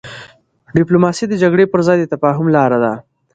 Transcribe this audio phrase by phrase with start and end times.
[0.75, 2.93] ډيپلوماسي د جګړې پر ځای د تفاهم لاره ده.